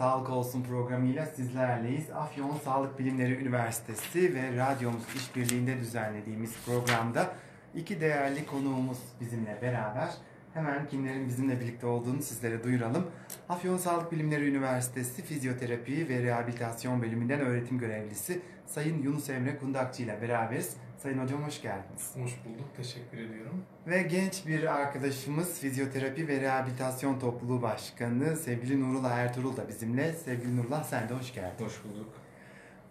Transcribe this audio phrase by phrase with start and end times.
[0.00, 2.10] Sağlık Olsun programıyla sizlerleyiz.
[2.10, 7.32] Afyon Sağlık Bilimleri Üniversitesi ve radyomuz işbirliğinde düzenlediğimiz programda
[7.74, 10.08] iki değerli konuğumuz bizimle beraber.
[10.54, 13.06] Hemen kimlerin bizimle birlikte olduğunu sizlere duyuralım.
[13.48, 20.22] Afyon Sağlık Bilimleri Üniversitesi Fizyoterapi ve Rehabilitasyon Bölümünden öğretim görevlisi Sayın Yunus Emre Kundakçı ile
[20.22, 20.76] beraberiz.
[21.02, 22.10] Sayın Hocam hoş geldiniz.
[22.14, 23.64] Hoş bulduk, teşekkür ediyorum.
[23.86, 30.12] Ve genç bir arkadaşımız Fizyoterapi ve Rehabilitasyon Topluluğu Başkanı sevgili Nurullah Ertuğrul da bizimle.
[30.12, 31.64] Sevgili Nurullah sen de hoş geldin.
[31.64, 32.08] Hoş bulduk.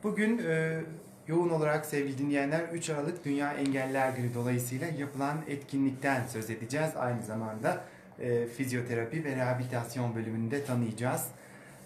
[0.04, 0.82] Bugün e,
[1.28, 6.90] yoğun olarak sevgili dinleyenler 3 Aralık Dünya Engeller Günü dolayısıyla yapılan etkinlikten söz edeceğiz.
[6.96, 7.84] Aynı zamanda
[8.20, 11.28] e, fizyoterapi ve rehabilitasyon bölümünde tanıyacağız.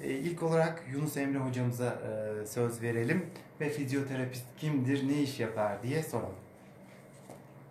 [0.03, 1.85] E, ilk olarak Yunus Emre hocamıza
[2.41, 3.25] e, söz verelim
[3.61, 6.35] ve fizyoterapist kimdir, ne iş yapar diye soralım.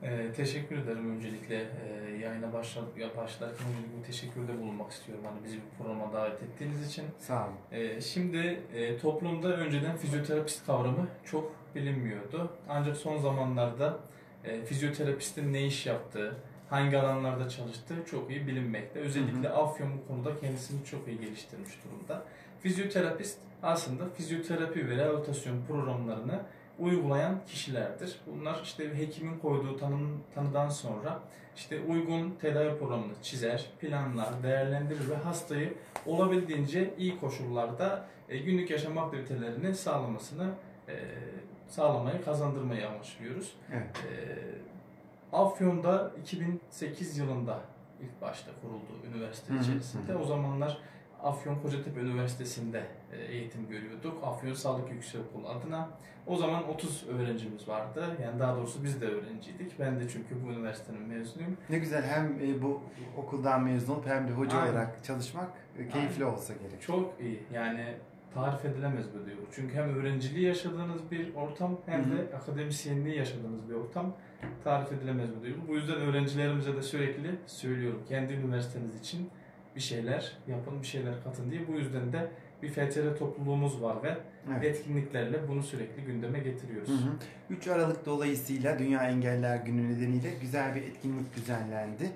[0.02, 2.82] Ee, teşekkür ederim öncelikle ee, yayına başla,
[3.16, 7.04] başlarken öncelikle teşekkürde bulunmak istiyorum hani bizi bu programa davet ettiğiniz için.
[7.18, 7.54] Sağ olun.
[7.72, 12.50] Ee, şimdi e, toplumda önceden fizyoterapist kavramı çok bilinmiyordu.
[12.68, 13.98] Ancak son zamanlarda
[14.44, 16.36] e, fizyoterapistin ne iş yaptığı,
[16.72, 19.00] hangi alanlarda çalıştığı çok iyi bilinmekte.
[19.00, 22.22] Özellikle Afyon bu konuda kendisini çok iyi geliştirmiş durumda.
[22.60, 26.40] Fizyoterapist aslında fizyoterapi ve rehabilitasyon programlarını
[26.78, 28.16] uygulayan kişilerdir.
[28.26, 31.20] Bunlar işte hekimin koyduğu tanım, tanıdan sonra
[31.56, 35.74] işte uygun tedavi programını çizer, planlar, değerlendirir ve hastayı
[36.06, 40.50] olabildiğince iyi koşullarda e, günlük yaşam aktivitelerini sağlamasını
[40.88, 40.94] e,
[41.68, 43.52] sağlamayı, kazandırmayı amaçlıyoruz.
[43.72, 43.86] Evet.
[43.96, 44.71] E,
[45.32, 47.60] Afyon'da 2008 yılında
[48.00, 50.12] ilk başta kuruldu üniversite Hı hı, içerisinde.
[50.12, 50.18] hı.
[50.18, 50.78] O zamanlar
[51.22, 54.24] Afyon Kocatepe Üniversitesi'nde e, eğitim görüyorduk.
[54.24, 55.88] Afyon Sağlık Yüksekokulu adına.
[56.26, 58.16] O zaman 30 öğrencimiz vardı.
[58.22, 59.78] Yani daha doğrusu biz de öğrenciydik.
[59.80, 61.56] Ben de çünkü bu üniversitenin mezunuyum.
[61.70, 62.80] Ne güzel hem e, bu
[63.16, 64.72] okuldan mezun olup hem de hoca Aynen.
[64.72, 66.82] olarak çalışmak e, keyifli olsa gerek.
[66.82, 67.42] Çok iyi.
[67.52, 67.94] Yani
[68.34, 69.36] tarif edilemez bu diyor.
[69.52, 74.12] Çünkü hem öğrenciliği yaşadığınız bir ortam hem de akademisyenliği yaşadığınız bir ortam
[74.64, 75.56] tarif edilemez bu diyor.
[75.68, 78.02] Bu yüzden öğrencilerimize de sürekli söylüyorum.
[78.08, 79.30] Kendi üniversiteniz için
[79.76, 81.68] bir şeyler yapın, bir şeyler katın diye.
[81.68, 82.30] Bu yüzden de
[82.62, 84.16] bir FTR topluluğumuz var ve
[84.50, 84.64] Evet.
[84.64, 86.88] etkinliklerle bunu sürekli gündeme getiriyoruz.
[86.88, 87.12] Hı hı.
[87.50, 92.10] 3 Aralık dolayısıyla Dünya Engeller Günü nedeniyle güzel bir etkinlik düzenlendi.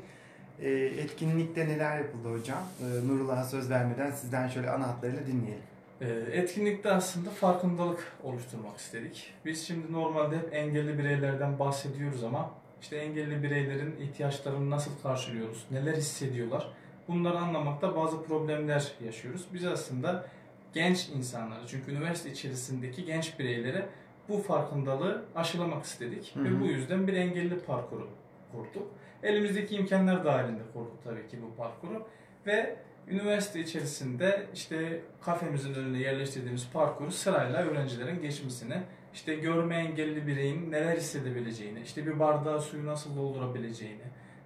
[0.60, 2.62] E, etkinlikte neler yapıldı hocam?
[2.82, 5.62] E, Nurullah'a söz vermeden sizden şöyle ana hatlarıyla dinleyelim.
[6.00, 9.34] Ee, Etkinlikte aslında farkındalık oluşturmak istedik.
[9.44, 15.94] Biz şimdi normalde hep engelli bireylerden bahsediyoruz ama işte engelli bireylerin ihtiyaçlarını nasıl karşılıyoruz, neler
[15.94, 16.72] hissediyorlar
[17.08, 19.46] bunları anlamakta bazı problemler yaşıyoruz.
[19.54, 20.26] Biz aslında
[20.74, 23.86] genç insanları çünkü üniversite içerisindeki genç bireylere
[24.28, 26.44] bu farkındalığı aşılamak istedik Hı hı.
[26.44, 28.08] ve bu yüzden bir engelli parkuru
[28.52, 28.88] kurduk.
[29.22, 32.06] Elimizdeki imkanlar dahilinde kurduk tabii ki bu parkuru
[32.46, 32.76] ve
[33.08, 38.82] üniversite içerisinde işte kafemizin önüne yerleştirdiğimiz parkuru sırayla öğrencilerin geçmesini,
[39.14, 44.02] işte görme engelli bireyin neler hissedebileceğini, işte bir bardağı suyu nasıl doldurabileceğini,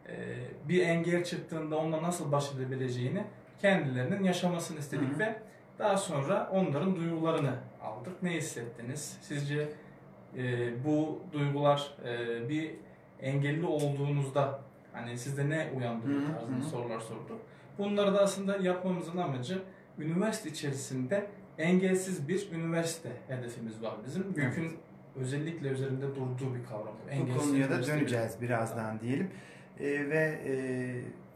[0.09, 0.15] e,
[0.69, 3.25] bir engel çıktığında onunla nasıl baş edebileceğini
[3.61, 5.19] kendilerinin yaşamasını istedik Hı hı.
[5.19, 5.37] ve
[5.79, 8.23] daha sonra onların duygularını aldık.
[8.23, 9.19] Ne hissettiniz?
[9.23, 9.69] Sizce
[10.37, 12.71] e, bu duygular e, bir
[13.21, 14.61] engelli olduğunuzda
[14.93, 17.41] hani sizde ne hı, tarzında sorular sorduk.
[17.79, 19.63] Bunları da aslında yapmamızın amacı
[19.99, 21.27] üniversite içerisinde
[21.59, 24.37] engelsiz bir üniversite hedefimiz var bizim.
[24.37, 24.73] Büyük'ün
[25.17, 26.95] özellikle üzerinde durduğu bir kavram.
[27.07, 29.31] Bu Engelsiz konuya da döneceğiz birazdan diyelim.
[29.81, 30.55] E, ve e,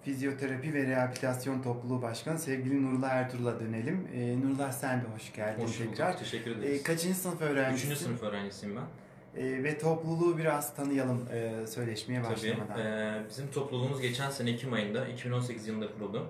[0.03, 4.09] Fizyoterapi ve Rehabilitasyon Topluluğu Başkanı sevgili Nurullah Ertuğrul'a dönelim.
[4.15, 5.91] E, Nurullah sen de hoş geldin Hoş bulduk.
[5.91, 6.19] tekrar.
[6.19, 6.83] Teşekkür ederiz.
[6.83, 7.87] kaçıncı sınıf öğrencisi?
[7.87, 8.84] Üçüncü sınıf öğrencisiyim ben.
[9.37, 12.33] E, ve topluluğu biraz tanıyalım e, söyleşmeye Tabii.
[12.33, 12.78] başlamadan.
[12.81, 16.27] e, bizim topluluğumuz geçen sene Ekim ayında, 2018 yılında kuruldu.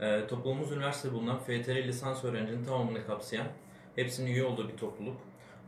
[0.00, 3.46] E, topluluğumuz üniversitede bulunan FTR lisans öğrencinin tamamını kapsayan,
[3.96, 5.16] hepsinin üye olduğu bir topluluk.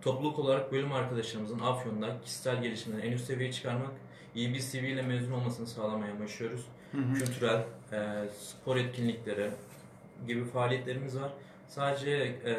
[0.03, 3.93] Topluluk olarak bölüm arkadaşlarımızın Afyon'da kişisel gelişimini en üst seviyeye çıkarmak,
[4.35, 6.65] iyi bir CV ile mezun olmasını sağlamaya amaçlıyoruz.
[6.93, 7.15] Hı hı.
[7.15, 9.51] kültürel, e, spor etkinlikleri
[10.27, 11.31] gibi faaliyetlerimiz var.
[11.69, 12.11] Sadece
[12.45, 12.55] e,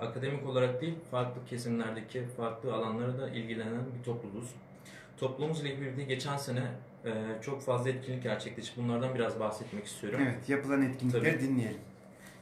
[0.00, 4.50] akademik olarak değil, farklı kesimlerdeki farklı alanlara da ilgilenen bir topluluğuz.
[5.16, 6.62] Topluluğumuz ile birlikte geçen sene
[7.04, 7.12] e,
[7.42, 8.82] çok fazla etkinlik gerçekleşti.
[8.82, 10.20] Bunlardan biraz bahsetmek istiyorum.
[10.22, 11.48] Evet, yapılan etkinlikleri Tabii.
[11.48, 11.80] dinleyelim.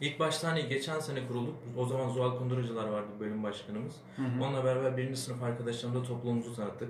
[0.01, 1.55] İlk başta hani geçen sene kurulduk.
[1.77, 3.95] O zaman Zuhal Kunduracılar vardı bölüm başkanımız.
[4.17, 4.45] Hı hı.
[4.45, 6.89] Onunla beraber birinci sınıf arkadaşlarımızla topluluğumuzu tanıttık.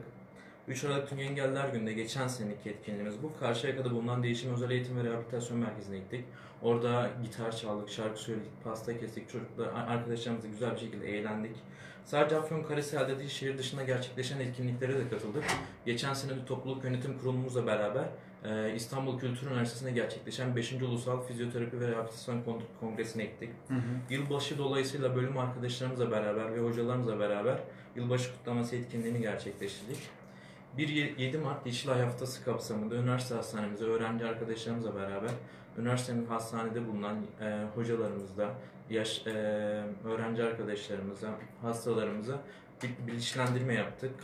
[0.68, 3.32] 3 Aralık Dünya Engeller Günü'nde geçen seneki etkinliğimiz bu.
[3.40, 6.24] Karşıyaka'da bulunan Değişim Özel Eğitim ve Rehabilitasyon Merkezi'ne gittik.
[6.62, 9.30] Orada gitar çaldık, şarkı söyledik, pasta kestik.
[9.30, 11.56] Çocuklar, arkadaşlarımızla güzel bir şekilde eğlendik.
[12.04, 15.44] Sadece Afyonkarahisar'da değil, şehir dışında gerçekleşen etkinliklere de katıldık.
[15.86, 18.04] Geçen sene de topluluk yönetim kurulumuzla beraber
[18.44, 20.72] e, İstanbul Kültür Üniversitesi'nde gerçekleşen 5.
[20.72, 23.50] Ulusal Fizyoterapi ve Rehabilitasyon Kon- Kongresi'ne gittik.
[23.68, 23.80] Hı hı.
[24.10, 27.58] Yılbaşı dolayısıyla bölüm arkadaşlarımızla beraber ve hocalarımızla beraber
[27.96, 29.98] yılbaşı kutlaması etkinliğini gerçekleştirdik.
[30.78, 35.30] 1-7 Mart Yeşilay Haftası kapsamında üniversite hastanemizde öğrenci arkadaşlarımızla beraber
[35.78, 38.54] üniversitenin hastanede bulunan e, hocalarımızla,
[38.90, 39.30] yaş, e,
[40.04, 41.28] öğrenci arkadaşlarımıza,
[41.62, 42.40] hastalarımıza
[42.82, 44.14] bir bilinçlendirme yaptık.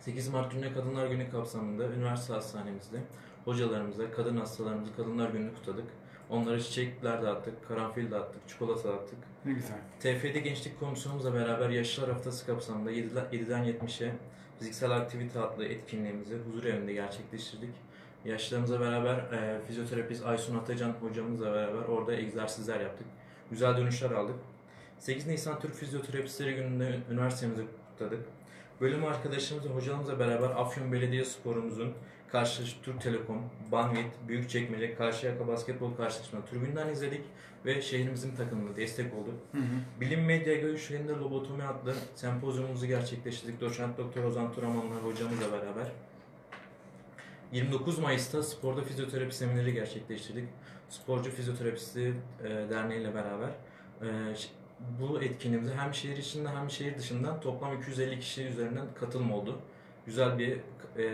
[0.00, 2.98] 8 Mart Dünya Kadınlar Günü kapsamında üniversite hastanemizde
[3.44, 5.86] hocalarımıza, kadın hastalarımıza Kadınlar Günü'nü kutladık.
[6.30, 9.18] Onlara çiçekler dağıttık, karanfil dağıttık, çikolata dağıttık.
[9.44, 9.78] Ne güzel.
[10.00, 14.12] TFD Gençlik Komisyonumuzla beraber Yaşlılar Haftası kapsamında 7'den 70'e
[14.60, 17.70] fiziksel aktivite adlı etkinliğimizi huzur evinde gerçekleştirdik.
[18.24, 23.06] Yaşlılarımızla beraber e, fizyoterapist Aysun Atacan hocamızla beraber orada egzersizler yaptık.
[23.50, 24.36] Güzel dönüşler aldık.
[24.98, 28.20] 8 Nisan Türk Fizyoterapistleri Günü'nde üniversitemizi kutladık.
[28.80, 31.92] Bölüm arkadaşlarımızla, hocalarımızla beraber Afyon Belediye Sporumuzun
[32.32, 37.20] karşı Türk Telekom, Banvit, Büyükçekmece, Karşıyaka basketbol karşılaşma tribünden izledik
[37.64, 39.34] ve şehrimizin takımına destek olduk.
[39.52, 40.00] Hı hı.
[40.00, 43.60] Bilim Medya Görüşlerinde Lobotomi adlı sempozyumumuzu gerçekleştirdik.
[43.60, 45.86] Doçent Doktor Ozan Turamanlar hocamızla beraber.
[47.52, 50.48] 29 Mayıs'ta sporda fizyoterapi semineri gerçekleştirdik.
[50.88, 53.48] Sporcu Fizyoterapisti e, Derneği ile beraber.
[54.02, 54.08] E,
[55.00, 59.58] bu etkinliğimize hem şehir içinde hem şehir dışından toplam 250 kişi üzerinden katılım oldu.
[60.06, 60.52] Güzel bir
[60.96, 61.04] e,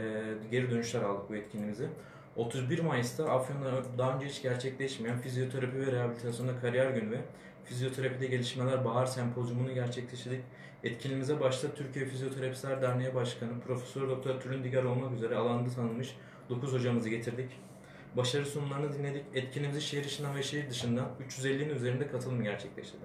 [0.51, 1.89] geri dönüşler aldık bu etkinliğimize.
[2.37, 7.21] 31 Mayıs'ta Afyon'da daha önce hiç gerçekleşmeyen fizyoterapi ve rehabilitasyonda kariyer günü ve
[7.65, 10.41] Fizyoterapide Gelişmeler Bahar Sempozyumunu gerçekleştirdik.
[10.85, 16.17] Etkinliğimize başta Türkiye Fizyoterapistler Derneği Başkanı Profesör Doktor Tülin Digar olmak üzere alanda tanınmış
[16.51, 17.51] 9 hocamızı getirdik.
[18.17, 19.25] Başarı sunumlarını dinledik.
[19.35, 23.05] Etkinliğimizi şehir içinden ve şehir dışından 350'nin üzerinde katılım gerçekleştirdi.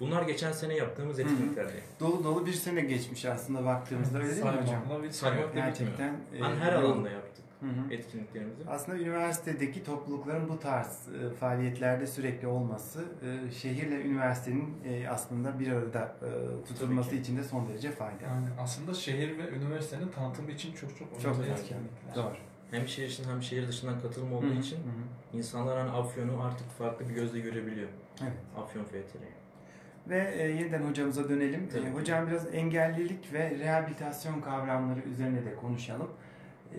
[0.00, 1.72] Bunlar geçen sene yaptığımız etkinliklerdi.
[2.00, 4.82] Dolu dolu bir sene geçmiş aslında baktığımızda öyle değil mi hocam?
[5.10, 5.54] Saymakla.
[5.60, 6.08] Gerçekten.
[6.08, 7.94] e, Ben her alanda yaptık Hı hı.
[7.94, 8.62] etkinliklerimizi.
[8.68, 15.72] Aslında üniversitedeki toplulukların bu tarz e, faaliyetlerde sürekli olması e, şehirle üniversitenin e, aslında bir
[15.72, 16.28] arada e,
[16.68, 18.22] tutulması için de son derece faydalı.
[18.22, 21.60] Yani aslında şehir ve üniversitenin tanıtımı için çok çok Çok önemli önemli.
[21.60, 22.14] etkinlikler.
[22.14, 22.34] Doğru.
[22.70, 25.36] Hem şehir içinden hem şehir dışından katılım olduğu Hı hı, için hı hı.
[25.38, 27.88] insanlar hani Afyon'u artık farklı bir gözle görebiliyor.
[28.22, 28.32] Evet.
[28.58, 29.39] Afyon FTR'yi.
[30.10, 31.68] Ve e, yeniden hocamıza dönelim.
[31.72, 36.10] Tabii E, hocam biraz engellilik ve rehabilitasyon kavramları üzerine de konuşalım.
[36.74, 36.78] E,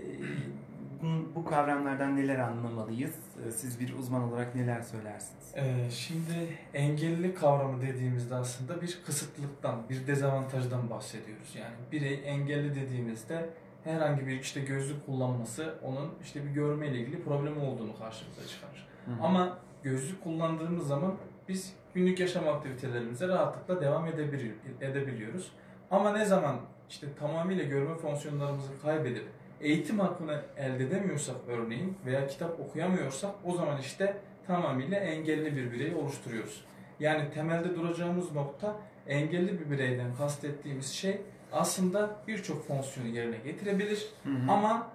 [1.01, 3.15] bu, bu kavramlardan neler anlamalıyız?
[3.47, 5.53] E, siz bir uzman olarak neler söylersiniz?
[5.55, 11.55] Ee, şimdi engelli kavramı dediğimizde aslında bir kısıtlıktan, bir dezavantajdan bahsediyoruz.
[11.55, 13.49] Yani birey engelli dediğimizde
[13.83, 18.87] herhangi bir işte gözlük kullanması onun işte bir görme ile ilgili problemi olduğunu karşımıza çıkarır.
[19.05, 19.23] Hı hı.
[19.23, 21.13] Ama gözlük kullandığımız zaman
[21.49, 25.51] biz günlük yaşam aktivitelerimize rahatlıkla devam edebili- edebiliyoruz.
[25.91, 26.55] Ama ne zaman
[26.89, 29.25] işte tamamıyla görme fonksiyonlarımızı kaybedip
[29.61, 34.17] eğitim hakkını elde edemiyorsak örneğin veya kitap okuyamıyorsak o zaman işte
[34.47, 36.65] tamamıyla engelli bir birey oluşturuyoruz.
[36.99, 38.75] Yani temelde duracağımız nokta
[39.07, 41.21] engelli bir bireyden kastettiğimiz şey
[41.51, 44.51] aslında birçok fonksiyonu yerine getirebilir Hı hı.
[44.51, 44.87] ama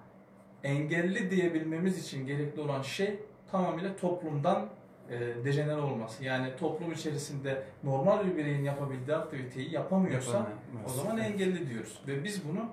[0.63, 3.19] engelli diyebilmemiz için gerekli olan şey
[3.51, 4.69] tamamıyla toplumdan
[5.11, 6.23] e, dejenere olması.
[6.23, 10.85] Yani toplum içerisinde normal bir bireyin yapabildiği aktiviteyi yapamıyorsa Yapamıyoruz.
[10.85, 11.99] o zaman engelli diyoruz.
[12.07, 12.65] Ve biz bunu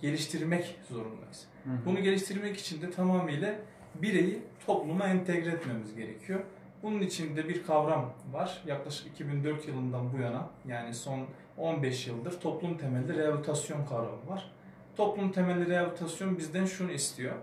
[0.00, 1.46] geliştirmek zorundayız.
[1.64, 1.74] Hı hı.
[1.86, 3.54] Bunu geliştirmek için de tamamıyla
[3.94, 6.40] bireyi topluma entegre etmemiz gerekiyor.
[6.82, 8.62] Bunun için de bir kavram var.
[8.66, 11.26] Yaklaşık 2004 yılından bu yana yani son
[11.58, 14.50] 15 yıldır toplum temelli rehabilitasyon kavramı var.
[14.96, 17.34] Toplum temelli rehabilitasyon bizden şunu istiyor.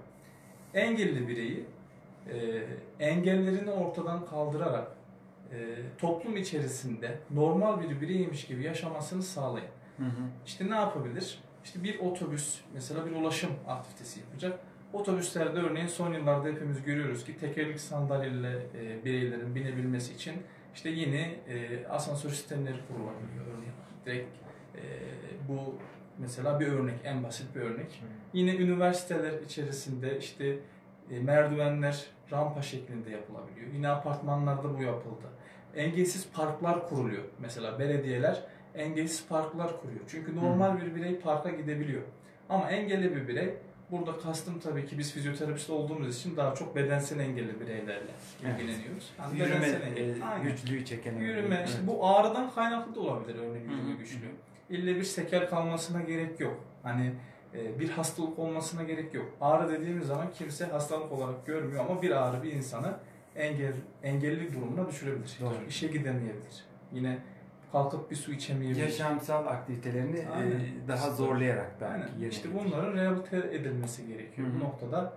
[0.74, 1.66] Engelli bireyi
[2.30, 2.64] e,
[3.00, 4.88] engellerini ortadan kaldırarak
[5.52, 5.58] e,
[5.98, 9.68] toplum içerisinde normal bir bireymiş gibi yaşamasını sağlayın.
[9.98, 10.24] Hı hı.
[10.46, 11.40] İşte ne yapabilir?
[11.64, 14.60] İşte bir otobüs mesela bir ulaşım aktivitesi yapacak.
[14.94, 20.34] Otobüslerde örneğin son yıllarda hepimiz görüyoruz ki tekerlekli sandalyeyle e, bireylerin binebilmesi için
[20.76, 23.74] işte yeni e, asansör sistemleri kurulabiliyor örneğin.
[24.06, 24.38] Direkt
[24.76, 24.82] e,
[25.48, 25.76] bu
[26.18, 28.04] mesela bir örnek, en basit bir örnek.
[28.34, 30.58] Yine üniversiteler içerisinde işte
[31.20, 33.68] merdivenler rampa şeklinde yapılabiliyor.
[33.74, 35.26] Yine apartmanlarda bu yapıldı.
[35.76, 37.24] Engelsiz parklar kuruluyor.
[37.40, 38.44] Mesela belediyeler
[38.76, 40.00] engelsiz parklar kuruyor.
[40.08, 42.02] Çünkü normal bir birey parka gidebiliyor.
[42.50, 43.54] Ama engelli bir birey,
[43.92, 48.12] burada kastım tabii ki biz fizyoterapist olduğumuz için daha çok bedensel engelli bireylerle
[48.46, 48.60] Evet.
[48.62, 49.14] ilgileniyoruz.
[49.20, 50.12] Yani Yürüme engelli.
[50.12, 51.16] e, güçlüğü çeken.
[51.16, 51.70] Yürüme, Evet.
[51.70, 54.32] işte bu ağrıdan kaynaklı da olabilir örneğin yürüme güçlüğü.
[54.70, 56.58] İlle bir sekel kalmasına gerek yok.
[56.84, 57.12] Hani e,
[57.54, 59.26] bir hastalık olmasına gerek yok.
[59.42, 62.94] Ağrı dediğimiz zaman kimse hastalık olarak görmüyor ama bir ağrı bir insanı
[63.36, 65.38] engel, engelli durumuna düşürebilir.
[65.42, 65.54] Doğru.
[65.70, 66.66] İşe gidemeyebilir.
[66.94, 67.18] Yine
[67.72, 68.82] kalkıp bir su içemeyebilir.
[68.82, 70.62] Yaşamsal aktivitelerini e, Aynen.
[70.88, 72.30] daha zorlayarak belki Aynen.
[72.30, 74.48] İşte bunların rehabilite edilmesi gerekiyor.
[74.48, 74.56] Hı hı.
[74.60, 75.14] Bu noktada e,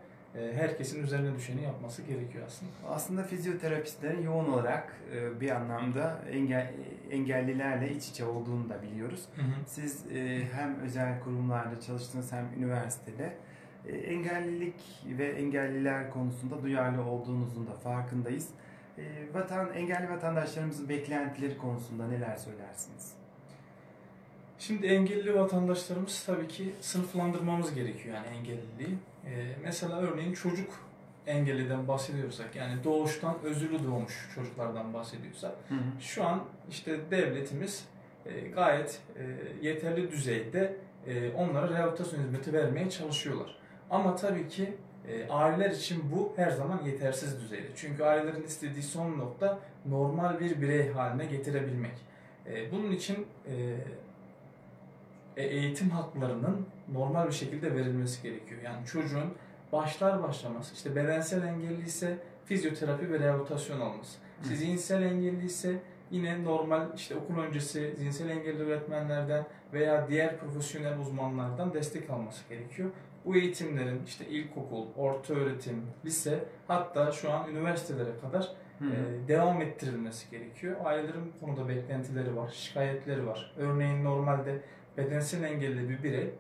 [0.57, 2.73] herkesin üzerine düşeni yapması gerekiyor aslında.
[2.89, 6.73] Aslında fizyoterapistlerin yoğun olarak e, bir anlamda engel,
[7.11, 9.25] engellilerle iç içe olduğunu da biliyoruz.
[9.67, 13.33] Siz e, hem özel kurumlarda çalıştınız hem üniversitede
[13.87, 14.75] e, engellilik
[15.19, 18.49] ve engelliler konusunda duyarlı olduğunuzun da farkındayız.
[18.99, 19.03] E,
[19.35, 23.13] Vatan engelli vatandaşlarımızın beklentileri konusunda neler söylersiniz?
[24.59, 28.99] Şimdi engelli vatandaşlarımız tabii ki sınıflandırmamız gerekiyor yani engelliliği.
[29.27, 30.85] Ee, mesela örneğin çocuk
[31.27, 35.53] engelliden bahsediyorsak yani doğuştan özürlü doğmuş çocuklardan bahsediyorsak
[36.01, 37.85] şu an işte devletimiz
[38.27, 39.23] e, gayet e,
[39.67, 40.77] yeterli düzeyde
[41.07, 43.59] e, onlara rehabilitasyon hizmeti vermeye çalışıyorlar.
[43.91, 44.75] Ama tabii ki
[45.09, 47.69] e, aileler için bu her zaman yetersiz düzeyde.
[47.77, 51.95] Çünkü ailelerin istediği son nokta normal bir birey haline getirebilmek.
[52.47, 53.77] E, bunun için e,
[55.37, 58.61] e, eğitim haklarının normal bir şekilde verilmesi gerekiyor.
[58.65, 59.35] Yani çocuğun
[59.73, 64.19] başlar başlamaz işte bedensel engelli ise fizyoterapi ve rehabilitasyon alması.
[64.43, 64.55] Hı.
[64.55, 71.75] zihinsel engelli ise yine normal işte okul öncesi zihinsel engelli öğretmenlerden veya diğer profesyonel uzmanlardan
[71.75, 72.91] destek alması gerekiyor.
[73.25, 78.49] Bu eğitimlerin işte ilkokul, orta öğretim, lise hatta şu an üniversitelere kadar
[78.79, 78.85] hı.
[78.85, 80.77] e, devam ettirilmesi gerekiyor.
[80.85, 83.55] Ailelerin bu konuda beklentileri var, şikayetleri var.
[83.59, 84.61] Örneğin normalde
[84.97, 86.31] bedensel engelli bir birey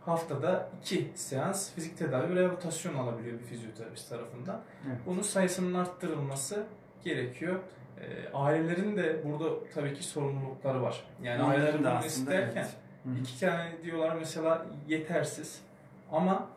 [0.00, 4.60] haftada iki seans fizik tedavi ve rehabilitasyon alabiliyor bir fizyoterapist tarafından.
[4.88, 4.98] Evet.
[5.06, 6.66] Bunun sayısının arttırılması
[7.04, 7.60] gerekiyor.
[8.00, 11.04] E, ailelerin de burada tabii ki sorumlulukları var.
[11.22, 12.66] Yani Onların aileler da bunu aslında, isterken
[13.08, 13.20] evet.
[13.20, 15.60] İki tane diyorlar mesela yetersiz
[16.12, 16.48] ama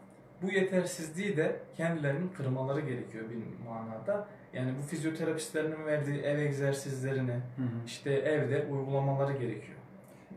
[0.42, 4.27] bu yetersizliği de kendilerinin kırmaları gerekiyor bir manada.
[4.54, 7.86] Yani bu fizyoterapistlerin verdiği ev egzersizlerini Hı hı.
[7.86, 9.77] işte evde uygulamaları gerekiyor.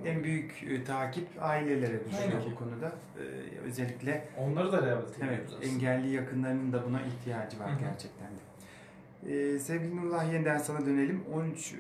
[0.05, 2.87] En büyük e, takip ailelere düşüyor bu konuda.
[3.19, 3.23] E,
[3.67, 5.73] özellikle Onları da rehabilite evet, ediyoruz aslında.
[5.75, 7.81] engelli yakınlarının da buna ihtiyacı var Hı hı.
[7.81, 8.41] gerçekten de.
[9.29, 11.25] E, sevgili Nurullah yeniden sana dönelim.
[11.35, 11.77] 13 e,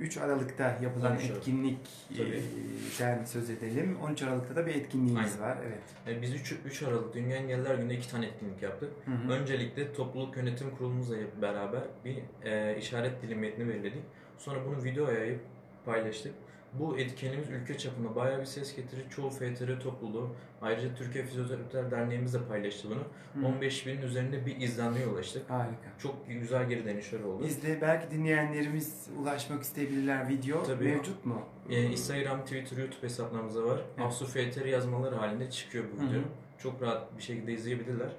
[0.00, 1.36] 3 Aralık'ta yapılan 13 Aralık.
[1.38, 3.96] etkinlikten söz edelim.
[4.02, 5.40] 13 Aralık'ta da bir etkinliğimiz Aynen.
[5.56, 5.58] var.
[5.66, 6.18] Evet.
[6.18, 8.90] E, Biz 3, 3 Aralık Dünya Engelliler Günü'nde iki tane etkinlik yaptık.
[9.04, 9.32] Hı hı.
[9.32, 14.02] Öncelikle topluluk yönetim kurulumuzla beraber bir e, işaret dili metni belirledik.
[14.38, 15.40] Sonra bunu videoya yayıp
[15.84, 16.34] paylaştık.
[16.72, 19.10] Bu etkinliğimiz ülke çapında bayağı bir ses getirir.
[19.10, 23.02] Çoğu FTR topluluğu, ayrıca Türkiye Fizyoterapistler Derneğimiz de paylaştı bunu.
[23.42, 23.48] Hı.
[23.48, 25.50] 15 binin üzerinde bir izlenmeye ulaştık.
[25.50, 25.88] Harika.
[25.98, 27.44] Çok güzel geri dönüşler oldu.
[27.46, 30.28] İzle, belki dinleyenlerimiz ulaşmak isteyebilirler.
[30.28, 30.84] Video Tabii.
[30.84, 31.42] mevcut mu?
[31.70, 33.80] E, Instagram, Twitter, YouTube hesaplarımızda var.
[33.96, 34.06] Evet.
[34.06, 36.20] Afsu FTR yazmaları halinde çıkıyor bu video.
[36.58, 38.10] Çok rahat bir şekilde izleyebilirler.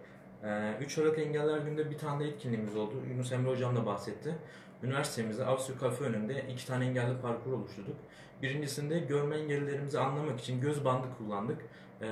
[0.44, 2.94] E, 3 Aralık Engeller Günü'nde bir tane de etkinliğimiz oldu.
[3.12, 4.36] Yunus Emre Hocam da bahsetti.
[4.83, 7.95] Üniversitemizde Afsu Kafe önünde iki tane engelli parkur oluşturduk.
[8.41, 11.62] Birincisinde görme engellilerimizi anlamak için göz bandı kullandık.
[12.01, 12.07] E,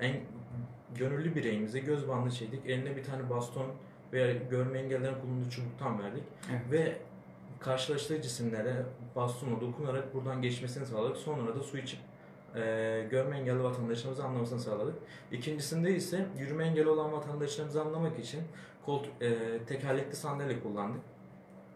[0.00, 0.20] en,
[0.94, 2.66] gönüllü bireyimize göz bandı çektik.
[2.66, 3.66] Eline bir tane baston
[4.12, 6.24] veya görme engellilerin kullandığı çubuktan verdik.
[6.50, 6.62] Evet.
[6.70, 6.96] Ve
[7.60, 11.16] karşılaştığı cisimlere bastona dokunarak buradan geçmesini sağladık.
[11.16, 12.00] Sonra da su içip
[12.54, 14.94] e, görme engelli vatandaşlarımızı anlamasını sağladık.
[15.32, 18.40] İkincisinde ise yürüme engelli olan vatandaşlarımızı anlamak için
[18.86, 21.00] kolt, e, tekerlekli sandalye kullandık.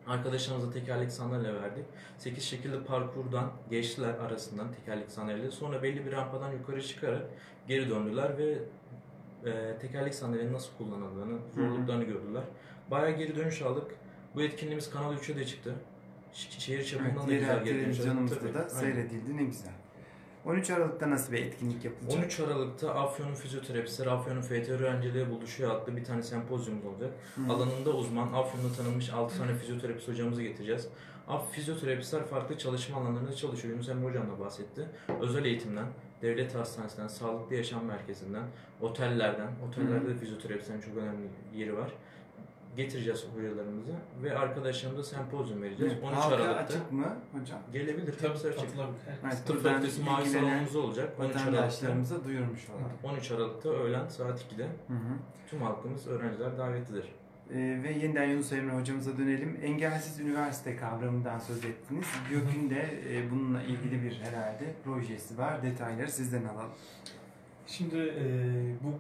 [0.07, 1.85] Arkadaşlarımıza tekerlekli sandalye verdik.
[2.19, 5.51] 8 şekilde parkurdan geçtiler arasından tekerlekli sandalyeyle.
[5.51, 7.23] Sonra belli bir rampadan yukarı çıkarak
[7.69, 8.59] geri döndüler ve
[9.51, 12.43] e, tekerlek sandalyenin nasıl kullanıldığını, zorluklarını gördüler.
[12.91, 13.91] Bayağı geri dönüş aldık.
[14.35, 15.75] Bu etkinliğimiz Kanal 3'e de çıktı.
[16.33, 17.97] Ş- şehir çapından Evet, da güzel geri dönüş aldık.
[17.97, 18.69] televizyonumuzda Tabii, da aynen.
[18.69, 19.37] seyredildi.
[19.37, 19.73] Ne güzel.
[20.45, 22.23] 13 Aralık'ta nasıl bir etkinlik yapılacak?
[22.23, 27.11] 13 Aralık'ta Afyon'un fizyoterapistleri Afyon'un FT öğrenciliği buluşuyor adlı bir tane sempozyumumuz olacak.
[27.35, 27.53] Hı.
[27.53, 30.89] Alanında uzman, Afyon'da tanınmış 6 tane fizyoterapist hocamızı getireceğiz.
[31.29, 33.75] Af fizyoterapistler farklı çalışma alanlarında çalışıyor.
[33.75, 34.87] Yunus Emre Hocam da bahsetti.
[35.21, 35.87] Özel eğitimden,
[36.23, 38.45] devlet hastanesinden, sağlıklı yaşam merkezinden,
[38.81, 41.91] otellerden, otellerde de fizyoterapistlerin çok önemli yeri var.
[42.77, 45.93] Getireceğiz hocalarımızı ve arkadaşlarımıza sempozyum vereceğiz.
[45.93, 47.59] Evet, 13 halka Aralık'ta açık mı hocam?
[47.73, 48.15] gelebilir.
[48.21, 48.69] Tabii Tabii açık.
[49.25, 51.13] Evet, Tıp fakültesi ilgilenen salonumuz olacak.
[51.21, 52.25] 13 Aralık'ta.
[52.25, 52.85] Duyurmuş olalım.
[53.17, 55.15] 13 Aralık'ta öğlen saat 2'de Hı hı.
[55.51, 57.05] tüm halkımız, öğrenciler davetlidir.
[57.51, 59.61] Ee, ve yeniden Yunus Emre hocamıza dönelim.
[59.63, 62.07] Engelsiz üniversite kavramından söz ettiniz.
[62.31, 65.63] YÖK'ün de e, bununla ilgili bir herhalde projesi var.
[65.63, 66.71] Detayları sizden alalım.
[67.67, 68.25] Şimdi e,
[68.85, 68.93] bu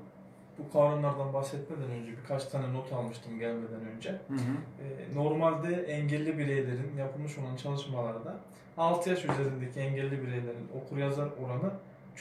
[0.65, 4.11] bu kavramlardan bahsetmeden önce birkaç tane not almıştım gelmeden önce.
[4.11, 4.39] Hı hı.
[4.85, 8.37] E, normalde engelli bireylerin yapılmış olan çalışmalarda
[8.77, 11.71] 6 yaş üzerindeki engelli bireylerin okur yazar oranı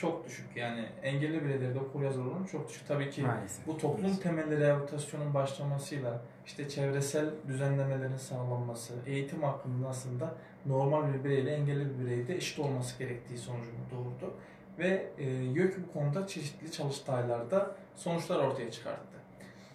[0.00, 0.56] çok düşük.
[0.56, 2.88] Yani engelli bireylerde okur yazar oranı çok düşük.
[2.88, 3.66] Tabii ki Maalesef.
[3.66, 10.34] bu toplum temelli rehabilitasyonun başlamasıyla işte çevresel düzenlemelerin sağlanması, eğitim hakkının aslında
[10.66, 14.34] normal bir bireyle engelli bir bireyde eşit olması gerektiği sonucunu doğurdu.
[14.78, 19.18] Ve e, YÖK bu konuda çeşitli çalıştaylarda sonuçlar ortaya çıkarttı.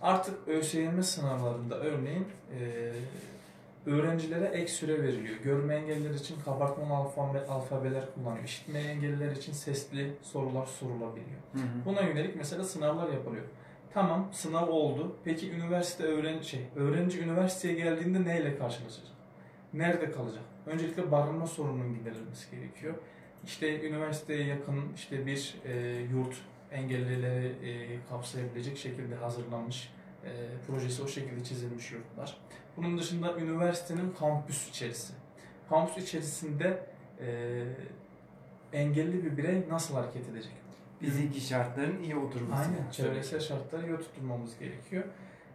[0.01, 2.27] Artık ÖSYM sınavlarında örneğin
[2.59, 2.91] e,
[3.85, 5.37] öğrencilere ek süre veriliyor.
[5.37, 8.43] Görme engelliler için kabartmalı alfabe, alfabeler kullanıyor.
[8.43, 11.39] İşitme engelliler için sesli sorular sorulabiliyor.
[11.53, 11.85] Hı hı.
[11.85, 13.43] Buna yönelik mesela sınavlar yapılıyor.
[13.93, 15.15] Tamam sınav oldu.
[15.23, 19.15] Peki üniversite öğrenci şey, öğrenci üniversiteye geldiğinde neyle karşılaşacak?
[19.73, 20.43] Nerede kalacak?
[20.65, 22.93] Öncelikle barınma sorununun giderilmesi gerekiyor.
[23.45, 26.35] İşte üniversiteye yakın işte bir e, yurt
[26.71, 29.89] engellileri e, kapsayabilecek şekilde hazırlanmış
[30.25, 30.31] e,
[30.67, 32.37] projesi o şekilde çizilmiş yurtlar.
[32.77, 35.13] Bunun dışında üniversitenin kampüs içerisi.
[35.69, 36.83] Kampüs içerisinde
[37.19, 37.27] e,
[38.73, 40.53] engelli bir birey nasıl hareket edecek?
[40.99, 42.61] Fiziki şartların iyi oturması.
[42.61, 42.91] Aynen.
[42.91, 45.03] Çevresel şartları iyi tutturmamız gerekiyor.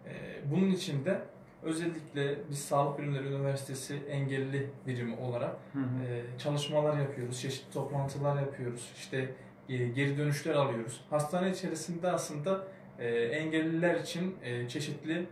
[0.06, 0.10] Ee,
[0.50, 1.22] bunun için de
[1.62, 6.04] özellikle biz Sağlık Bilimleri Üniversitesi engelli birimi olarak Hı hı.
[6.04, 9.34] e, çalışmalar yapıyoruz, çeşitli toplantılar yapıyoruz, işte
[9.68, 11.04] e, geri dönüşler alıyoruz.
[11.10, 12.64] Hastane içerisinde aslında
[12.98, 15.26] e, engelliler için e, çeşitli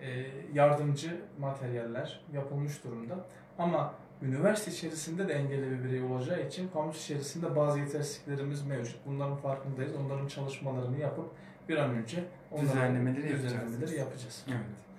[0.00, 3.14] e, yardımcı materyaller yapılmış durumda.
[3.58, 8.96] Ama üniversite içerisinde de engelli bir birey olacağı için kampüs içerisinde bazı yetersizliklerimiz mevcut.
[9.06, 9.92] Bunların farkındayız.
[9.94, 11.30] Onların çalışmalarını yapıp
[11.68, 13.44] bir an önce onların Düzenlemeleri yapacağız.
[13.44, 14.44] düzenlemeleri yapacağız.
[14.48, 14.89] Evet.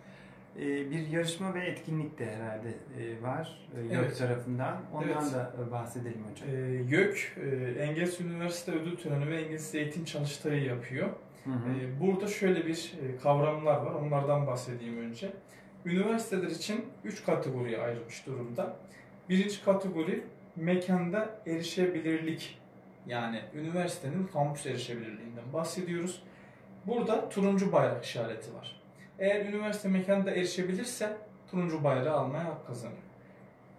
[0.59, 4.17] Ee, bir yarışma ve etkinlik de herhalde e, var e, YÖK Evet.
[4.17, 4.81] tarafından.
[4.93, 5.33] Ondan Evet.
[5.33, 6.49] da e, bahsedelim hocam.
[6.49, 6.59] Ee,
[6.95, 11.09] YÖK, e, Engelsiz Üniversite Ödül Töreni ve Engelsiz Eğitim Çalıştayı yapıyor.
[11.43, 11.55] Hı hı.
[11.81, 12.91] Ee, Burada şöyle bir
[13.23, 13.93] kavramlar var.
[13.93, 15.29] Onlardan bahsedeyim önce.
[15.85, 18.75] Üniversiteler için 3 kategoriye ayrılmış durumda.
[19.29, 20.23] Birinci kategori
[20.55, 22.57] mekanda erişebilirlik.
[23.07, 26.23] Yani üniversitenin kampüs erişebilirliğinden bahsediyoruz.
[26.87, 28.80] Burada turuncu bayrak işareti var.
[29.21, 31.17] Eğer üniversite mekanda erişebilirse
[31.51, 33.01] turuncu bayrağı almaya hak kazanıyor.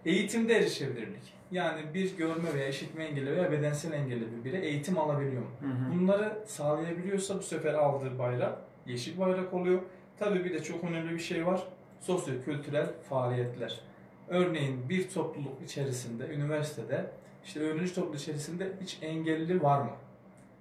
[0.05, 1.33] Eğitimde erişebilirlik.
[1.51, 5.49] Yani bir görme veya işitme engelli veya bedensel engelli bir birey eğitim alabiliyor mu?
[5.59, 5.99] Hı hı.
[5.99, 9.81] Bunları sağlayabiliyorsa bu sefer aldığı bayrak yeşil bayrak oluyor.
[10.19, 11.63] Tabii bir de çok önemli bir şey var.
[11.99, 13.79] Sosyo-kültürel faaliyetler.
[14.27, 17.05] Örneğin bir topluluk içerisinde, üniversitede,
[17.45, 19.91] işte öğrenci topluluğu içerisinde hiç engelli var mı?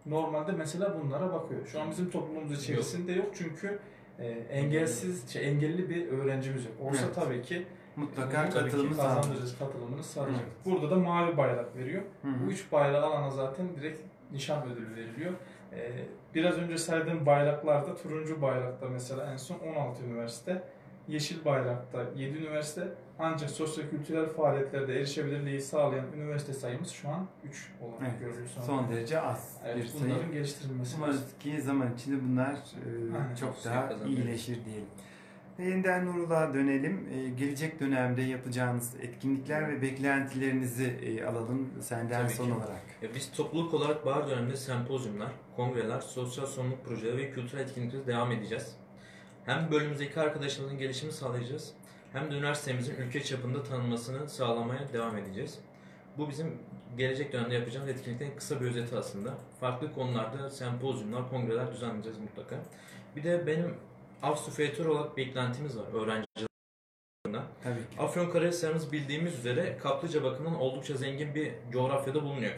[0.06, 1.66] Normalde mesela bunlara bakıyor.
[1.66, 3.78] Şu an bizim toplumumuz içerisinde yok, çünkü
[4.18, 6.74] e, engelsiz, şey, engelli bir öğrencimiz yok.
[6.80, 7.14] Olsa Evet.
[7.14, 10.42] tabii ki Mutlaka e, katılımı kazandırırız, katılımını sağlayacak.
[10.44, 10.64] Evet.
[10.64, 12.02] Burada da mavi bayrak veriyor.
[12.22, 12.46] Hı hı.
[12.46, 14.00] Bu üç bayrağı alana zaten direkt
[14.32, 15.32] nişan ödülü veriliyor.
[15.72, 15.90] Ee,
[16.34, 20.62] biraz önce saydığım bayraklarda turuncu bayrakta mesela en son 16 üniversite,
[21.08, 22.88] yeşil bayrakta 7 üniversite
[23.18, 28.46] ancak sosyokültürel faaliyetlerde erişebilirliği sağlayan üniversite sayımız şu an 3 olarak Evet, görülüyor.
[28.66, 30.04] son derece az bir Evet, sayı.
[30.12, 30.96] bunların geliştirilmesi.
[30.96, 32.56] Umarız ki zaman içinde bunlar e,
[33.16, 34.18] Aynen, çok suyu daha kazanıyor.
[34.18, 34.86] iyileşir diyelim.
[35.58, 37.08] Ve Yeniden Nurullah'a dönelim.
[37.14, 42.52] E, gelecek dönemde yapacağınız etkinlikler ve beklentilerinizi e, alalım senden Tabii son ki.
[42.52, 42.82] olarak.
[43.02, 48.32] E, Biz topluluk olarak bahar döneminde sempozyumlar, kongreler, sosyal sorumluluk projeleri ve kültürel etkinlikleri devam
[48.32, 48.76] edeceğiz.
[49.46, 51.72] Hem bölümümüzdeki arkadaşlarımızın gelişimi sağlayacağız,
[52.12, 55.58] hem de üniversitemizin ülke çapında tanınmasını sağlamaya devam edeceğiz.
[56.18, 56.58] Bu bizim
[56.98, 59.34] gelecek dönemde yapacağımız etkinliklerin kısa bir özeti aslında.
[59.60, 62.56] Farklı konularda sempozyumlar, kongreler düzenleyeceğiz mutlaka.
[63.16, 63.74] Bir de benim
[64.22, 67.46] Avstufeatör olarak beklentimiz var öğrencilerimden.
[67.62, 68.02] Tabii ki.
[68.02, 72.54] Afyonkarahisar'ımız bildiğimiz üzere kaplıca bakımından oldukça zengin bir coğrafyada bulunuyor.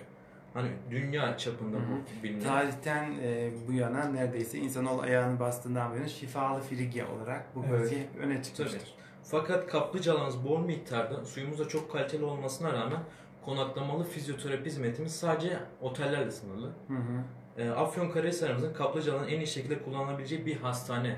[0.54, 2.44] Hani dünya çapında bu biliniyor.
[2.44, 7.70] Tarihten e, bu yana neredeyse insanoğlu ayağını bastığından yana şifalı Frigya olarak bu Evet.
[7.70, 8.78] bölge hep öne çıkmıştır.
[8.78, 8.88] Tabii.
[9.22, 13.00] Fakat kaplıcalarımız bol miktarda suyumuz da çok kaliteli olmasına rağmen
[13.44, 16.66] konaklamalı fizyoterapi hizmetimiz sadece otellerle sınırlı.
[16.88, 17.62] Hı hı.
[17.62, 21.16] E, Afyonkarahisar'ımızın kaplıcaların en iyi şekilde kullanabileceği bir hastane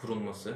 [0.00, 0.54] kurulması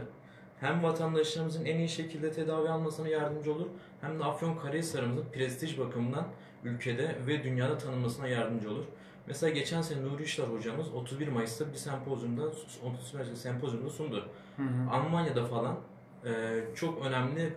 [0.60, 3.66] hem vatandaşlarımızın en iyi şekilde tedavi almasına yardımcı olur
[4.00, 6.26] hem de Afyonkarahisar'ımızın prestij bakımından
[6.64, 8.84] ülkede ve dünyada tanınmasına yardımcı olur.
[9.26, 14.28] Mesela geçen sene Nuri İşler hocamız 31 Mayıs'ta bir sempozyumda 31 Mayıs'ta sempozyumda sundu.
[14.56, 14.90] Hı hı.
[14.90, 15.76] Almanya'da falan
[16.24, 17.52] e, çok önemli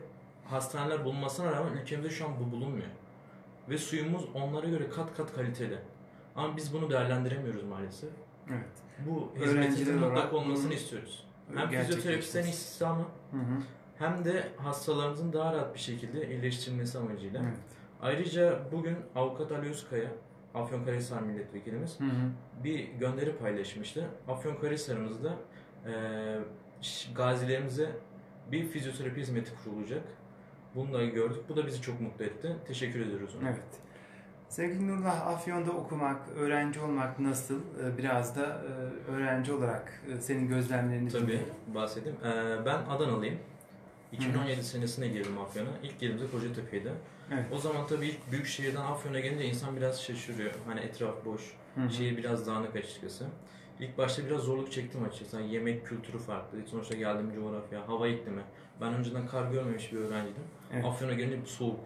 [0.46, 2.88] hastaneler bulunmasına rağmen ülkemizde şu an bu bulunmuyor.
[3.70, 5.78] Ve suyumuz onlara göre kat kat kaliteli.
[6.36, 8.10] Ama biz bunu değerlendiremiyoruz maalesef.
[8.50, 8.66] Evet.
[9.08, 11.26] Bu hizmetin mutlak olmasını bunu istiyoruz.
[11.56, 13.62] Hem fizyoterapistlerin istihdamı Hı hı.
[14.00, 17.42] hem de hastalarımızın daha rahat bir şekilde iyileştirilmesi amacıyla.
[17.44, 17.58] Evet.
[18.02, 20.12] Ayrıca bugün Avukat Ali Özkaya,
[20.56, 22.64] Afyonkarahisar Milletvekilimiz Hı hı.
[22.64, 24.06] bir gönderi paylaşmıştı.
[24.28, 25.34] Afyonkarahisar'ımızda
[25.86, 25.92] e,
[27.16, 27.90] gazilerimize
[28.52, 30.04] bir fizyoterapi hizmeti kurulacak.
[30.76, 31.40] Bunu da gördük.
[31.50, 32.56] Bu da bizi çok mutlu etti.
[32.68, 33.50] Teşekkür ediyoruz ona.
[33.50, 33.60] Evet.
[34.50, 37.56] Sevgili Nurullah, Afyon'da okumak, öğrenci olmak nasıl?
[37.60, 41.54] Ee, Biraz da e, öğrenci olarak e, senin gözlemlerini Tabii dinleyelim.
[41.76, 42.18] bahsedeyim.
[42.66, 43.38] Ben Adanalıyım.
[44.12, 45.70] 2017 senesine girdim Afyon'a.
[45.84, 46.92] İlk girdiğimde Kocatepe'ydi.
[47.34, 47.46] Evet.
[47.54, 50.52] O zaman tabii ilk büyük şehirden Afyon'a gelince insan biraz şaşırıyor.
[50.68, 51.42] Hani etraf boş,
[51.76, 51.90] Hı hı.
[51.90, 53.26] şehir biraz dağınık açıkçası.
[53.80, 55.36] İlk başta biraz zorluk çektim açıkçası.
[55.42, 56.58] Yani yemek kültürü farklı.
[56.72, 58.42] Sonuçta geldiğim coğrafya, hava iklimi.
[58.82, 60.44] Ben önceden kar görmemiş bir öğrenciydim.
[60.74, 60.86] Evet.
[60.86, 61.80] Afyon'a gelince soğuk.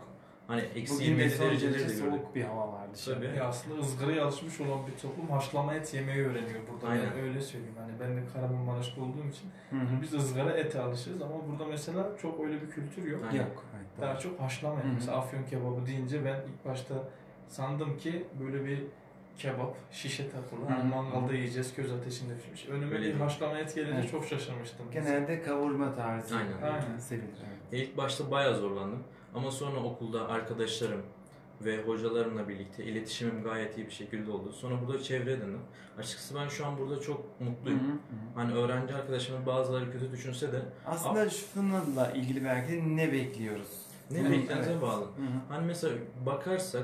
[0.47, 2.09] Hani eksi Bugün 27 de son dereceleri derece de gördük.
[2.21, 3.25] soğuk bir hava var dışarıda.
[3.27, 3.37] Tabii.
[3.37, 6.87] Ya aslında ızgaraya alışmış olan bir toplum haşlama et yemeyi öğreniyor burada.
[6.87, 7.05] Aynen.
[7.17, 7.75] Ben öyle söyleyeyim.
[7.79, 10.01] Hani ben de Kahramanmaraş'ta olduğum için Hı hı.
[10.01, 13.21] biz ızgara ete alışırız ama burada mesela çok öyle bir kültür yok.
[13.31, 13.41] Aynen.
[13.43, 13.63] Yok.
[13.77, 14.85] Evet, Daha çok haşlama et.
[14.95, 16.95] Mesela afyon kebabı deyince ben ilk başta
[17.47, 18.83] sandım ki böyle bir
[19.37, 20.65] kebap şişe takılı.
[20.69, 22.65] Hani mangalda yiyeceğiz köz ateşinde pişmiş.
[22.69, 23.15] Önüme Öyle bir değil.
[23.15, 24.11] haşlama et gelince Evet.
[24.11, 24.85] çok şaşırmıştım.
[24.91, 26.61] Genelde kavurma tarzı Aynen.
[26.73, 26.97] Aynen.
[26.97, 27.27] sevilir.
[27.71, 27.83] evet.
[27.87, 29.03] İlk başta bayağı zorlandım.
[29.35, 31.01] Ama sonra okulda arkadaşlarım
[31.61, 34.51] ve hocalarımla birlikte iletişimim gayet iyi bir şekilde oldu.
[34.51, 35.61] Sonra burada çevre edindim.
[35.97, 37.79] Açıkçası ben şu an burada çok mutluyum.
[37.79, 38.35] Hı hı, hı.
[38.35, 43.67] Hani öğrenci arkadaşlarımın bazıları kötü düşünse de Aslında şununla ilgili belki ne bekliyoruz?
[44.11, 44.81] ne Evet, beklediğinize evet.
[44.81, 45.01] bağlı.
[45.03, 45.39] Hı hı.
[45.49, 46.83] Hani mesela bakarsak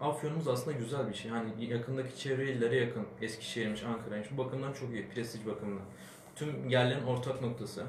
[0.00, 1.30] Afyon'umuz aslında güzel bir şey.
[1.30, 3.06] Hani yakındaki çevre illere yakın.
[3.22, 4.28] Eskişehir'miş, Ankara'ymış.
[4.32, 5.08] Bu bakımdan çok iyi.
[5.08, 5.84] Prestij bakımından.
[6.36, 7.84] Tüm yerlerin ortak noktası.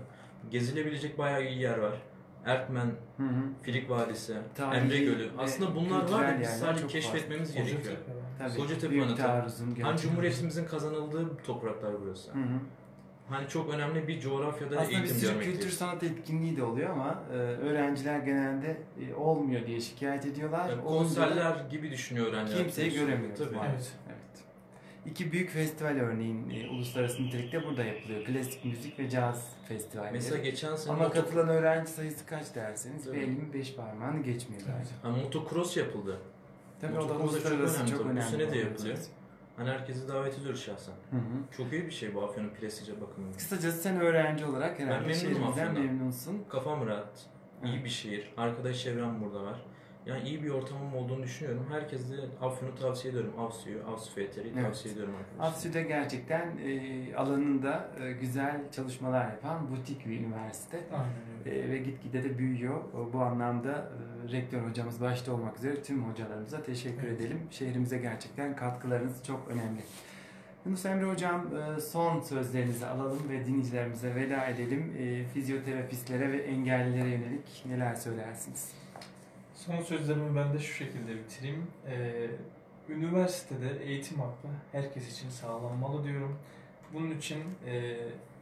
[0.52, 2.02] Gezilebilecek bayağı iyi yer var.
[2.46, 2.86] Erkmen,
[3.18, 3.42] Hı hı.
[3.62, 5.30] Filik Vadisi, Tarihi Emre Gölü.
[5.38, 7.98] Aslında bunlar var da biz sadece keşfetmemiz Kocatepe gerekiyor.
[8.58, 9.24] Kocatepe Anıtı.
[9.84, 9.98] Hani.
[10.00, 12.32] Cumhuriyetimizin kazanıldığı topraklar burası.
[12.32, 12.60] Hı hı.
[13.30, 15.60] Hani çok önemli bir coğrafyada Aslında bir eğitim görmekteyiz.
[15.60, 18.78] kültür sanat etkinliği de oluyor ama e, öğrenciler genelde
[19.10, 20.70] e, olmuyor diye şikayet ediyorlar.
[20.70, 22.64] Yani Olunca da konserler gibi düşünüyor öğrenciler.
[22.64, 23.56] kimseyi göremiyoruz Tabii.
[23.56, 23.94] maalesef.
[24.08, 24.19] Evet.
[25.06, 28.26] İki büyük festival örneğin e, uluslararası nitelikte burada yapılıyor.
[28.26, 30.14] Klasik müzik ve caz festivalleri.
[30.14, 33.16] Mesela geçen sene ama moto- katılan öğrenci sayısı kaç derseniz Tabii.
[33.18, 34.86] bir elimin beş parmağını geçmiyor zaten.
[35.02, 36.18] Ha, motocross yapıldı.
[36.82, 38.08] Tabii o da Motocross da çok uluslararası önemli çok tabii.
[38.10, 38.30] Bu önemli.
[38.32, 38.98] sene de yapılıyor.
[39.58, 40.94] Hani herkesi davet ediyoruz şahsen.
[41.12, 41.22] Hı hı.
[41.58, 43.34] Çok iyi bir şey bu Afyon'un prestije bakımından.
[43.38, 45.84] Kısacası sen öğrenci olarak herhalde memnunum şehrimizden Afyon'dan.
[45.86, 46.44] memnunsun.
[46.50, 47.26] Kafam rahat.
[47.64, 47.86] iyi Evet.
[47.86, 48.34] bir şehir.
[48.38, 49.60] Arkadaş çevrem burada var.
[50.10, 51.66] Yani iyi bir ortamım olduğunu düşünüyorum.
[51.70, 53.34] Herkese Afyon'u tavsiye ediyorum.
[53.40, 54.66] Avsu'yu, Avsu FTR'yi Evet.
[54.66, 55.46] tavsiye ediyorum arkadaşlar.
[55.48, 60.78] Afsü'de gerçekten e, alanında e, güzel çalışmalar yapan butik bir üniversite.
[60.94, 61.08] Aynen
[61.46, 61.60] öyle.
[61.66, 62.80] E, ve gitgide de büyüyor.
[62.94, 63.72] O, Bu anlamda
[64.28, 67.22] e, rektör hocamız başta olmak üzere tüm hocalarımıza teşekkür Evet.
[67.22, 67.40] edelim.
[67.52, 69.82] Şehrimize gerçekten katkılarınız çok önemli.
[70.66, 71.46] Yunus Emre Hocam
[71.78, 74.94] e, son sözlerinizi alalım ve dinleyicilerimize veda edelim.
[75.00, 78.72] E, Fizyoterapistlere ve engellilere yönelik neler söylersiniz?
[79.70, 81.68] Son sözlerimi ben de şu şekilde bitireyim.
[81.88, 82.28] Ee,
[82.90, 86.38] üniversitede eğitim hakkı herkes için sağlanmalı diyorum.
[86.94, 87.96] Bunun için e,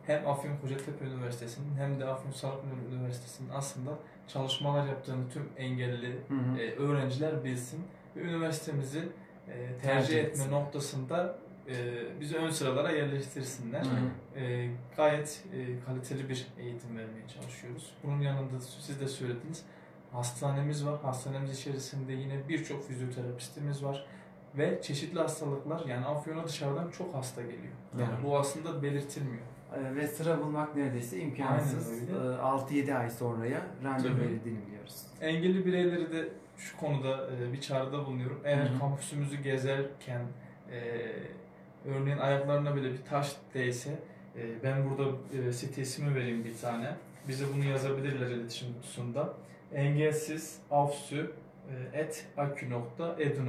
[0.06, 3.92] hem Afyon Kocatepe Üniversitesi'nin hem de Afyon Sarıklı Üniversitesi'nin aslında
[4.28, 6.60] çalışmalar yaptığını tüm engelli Hı hı.
[6.60, 7.84] e, öğrenciler bilsin
[8.16, 10.52] ve üniversitemizi e, tercih, Tercih etme etsin.
[10.52, 11.74] noktasında e,
[12.20, 13.86] bizi ön sıralara yerleştirsinler.
[13.86, 14.40] Hı hı.
[14.40, 17.94] E, gayet e, kaliteli bir eğitim vermeye çalışıyoruz.
[18.04, 19.64] Bunun yanında siz de söylediniz.
[20.18, 20.96] Hastanemiz var.
[21.04, 24.06] Hastanemiz içerisinde yine birçok fizyoterapistimiz var.
[24.58, 27.74] Ve çeşitli hastalıklar yani Afyon'a dışarıdan çok hasta geliyor.
[28.00, 28.24] Yani Evet.
[28.26, 29.44] bu aslında belirtilmiyor.
[29.76, 32.10] E, ve sıra bulmak neredeyse imkansız.
[32.10, 35.02] E, 6-7 ay sonraya randevu verildiğini biliyoruz.
[35.22, 38.42] Engelli bireyleri de şu konuda e, bir çağrıda bulunuyorum.
[38.44, 38.80] Eğer Hı hı.
[38.80, 40.22] kampüsümüzü gezerken
[40.72, 41.02] e,
[41.90, 44.00] örneğin ayaklarına bile bir taş değse
[44.38, 45.12] e, ben burada
[45.54, 46.96] site ismi vereyim bir tane.
[47.28, 49.34] Bize bunu yazabilirler iletişim kutusunda.
[49.74, 51.32] Engelsiz avsü
[51.94, 53.42] e, et akü.edu.tr'den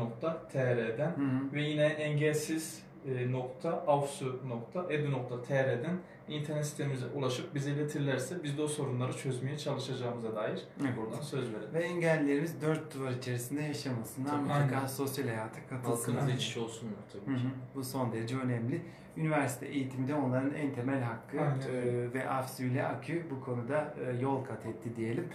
[1.52, 8.42] ve yine engelsiz e, nokta avsu nokta edu nokta tr'den internet sitemize ulaşıp bize iletirlerse
[8.44, 10.96] biz de o sorunları çözmeye çalışacağımıza dair Evet.
[10.96, 11.74] buradan söz verelim.
[11.74, 14.38] Ve engellilerimiz dört duvar içerisinde yaşamasınlar.
[14.38, 15.96] Mutlaka sosyal hayata katılsınlar.
[16.20, 17.38] Halkımızla iç içe olsunlar Hı tabii hı.
[17.38, 17.44] ki.
[17.74, 18.82] Bu son derece önemli.
[19.16, 22.14] Üniversite eğitimi de onların en temel hakkı Aynen öyle.
[22.14, 25.28] ve AFSÜ ile AKÜ bu konuda e, yol kat etti diyelim.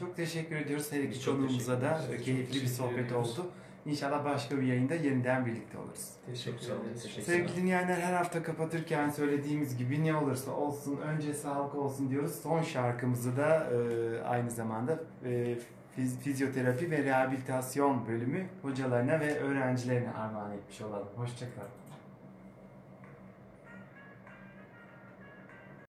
[0.00, 3.38] Çok teşekkür ediyoruz her iki konuğumuza da e, keyifli bir sohbet ediyoruz.
[3.38, 3.50] oldu.
[3.86, 6.10] İnşallah başka bir yayında yeniden birlikte oluruz.
[6.26, 7.02] Teşekkür ederiz.
[7.26, 12.34] Sevgili dinleyenler her hafta kapatırken söylediğimiz gibi ne olursa olsun önce sağlık olsun diyoruz.
[12.42, 15.58] Son şarkımızı da e, aynı zamanda e,
[15.98, 21.08] fiz- fizyoterapi ve rehabilitasyon bölümü hocalarına ve öğrencilerine armağan etmiş olalım.
[21.16, 21.79] Hoşçakalın.